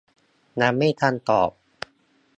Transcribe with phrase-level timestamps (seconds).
[0.61, 1.51] ยังไม่ทันตอบ